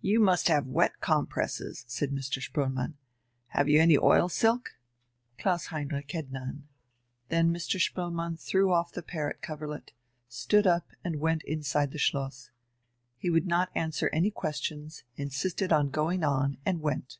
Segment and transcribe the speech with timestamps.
[0.00, 2.40] "You must have wet compresses," said Mr.
[2.42, 2.94] Spoelmann.
[3.48, 4.70] "Have you any oil silk?"
[5.36, 6.66] Klaus Heinrich had none.
[7.28, 7.78] Then Mr.
[7.78, 9.92] Spoelmann threw off the parrot coverlet,
[10.30, 12.48] stood up, and went inside the Schloss.
[13.18, 16.24] He would not answer any questions, insisted on going,
[16.64, 17.18] and went.